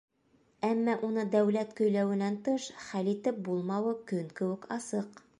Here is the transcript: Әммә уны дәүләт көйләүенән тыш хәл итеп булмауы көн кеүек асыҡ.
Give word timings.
Әммә 0.67 0.93
уны 1.07 1.25
дәүләт 1.35 1.75
көйләүенән 1.79 2.39
тыш 2.47 2.65
хәл 2.85 3.11
итеп 3.11 3.37
булмауы 3.49 3.93
көн 4.13 4.33
кеүек 4.41 4.65
асыҡ. 4.77 5.21